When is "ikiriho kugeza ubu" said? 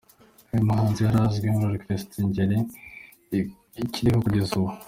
3.83-4.71